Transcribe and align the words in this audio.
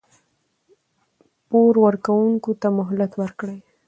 پور 1.49 1.73
ورکوونکي 1.85 2.53
ته 2.61 2.67
مهلت 2.79 3.11
ورکړئ. 3.21 3.57